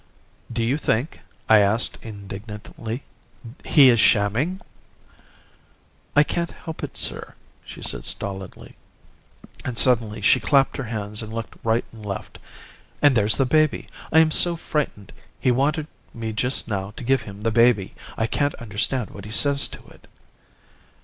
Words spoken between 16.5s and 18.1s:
now to give him the baby.